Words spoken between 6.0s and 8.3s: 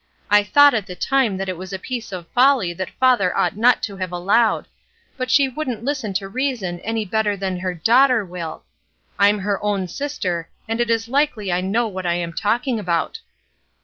to reason any better than her daughter